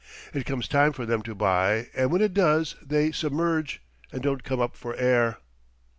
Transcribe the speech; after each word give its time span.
It 0.33 0.47
comes 0.47 0.67
time 0.67 0.93
for 0.93 1.05
them 1.05 1.21
to 1.21 1.35
buy, 1.35 1.89
and 1.93 2.09
when 2.11 2.23
it 2.23 2.33
does 2.33 2.75
they 2.81 3.11
submerge, 3.11 3.83
and 4.11 4.23
don't 4.23 4.43
come 4.43 4.59
up 4.59 4.75
for 4.75 4.95
air." 4.95 5.37